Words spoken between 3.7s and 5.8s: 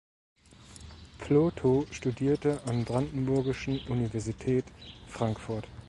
Universität Frankfurt.